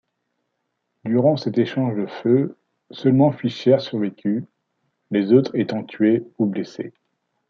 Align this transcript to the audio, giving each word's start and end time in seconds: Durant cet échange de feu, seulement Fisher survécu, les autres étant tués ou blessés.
Durant 1.05 1.37
cet 1.37 1.59
échange 1.59 1.95
de 1.95 2.07
feu, 2.07 2.57
seulement 2.89 3.31
Fisher 3.31 3.77
survécu, 3.77 4.45
les 5.11 5.31
autres 5.31 5.53
étant 5.53 5.83
tués 5.83 6.23
ou 6.39 6.47
blessés. 6.47 6.91